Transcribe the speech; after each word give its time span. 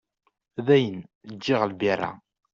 Dayen, 0.65 0.99
ǧǧiɣ 1.33 1.61
lbira. 1.71 2.11